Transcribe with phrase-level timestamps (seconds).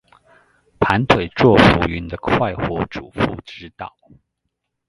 [0.79, 3.95] 盤腿坐浮雲的快活主婦之道